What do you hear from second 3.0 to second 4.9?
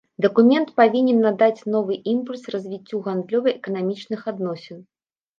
гандлёва-эканамічных адносін.